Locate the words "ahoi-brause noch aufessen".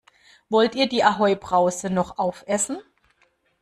1.03-2.79